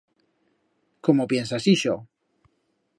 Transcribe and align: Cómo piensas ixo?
Cómo 1.05 1.23
piensas 1.31 1.63
ixo? 1.75 1.95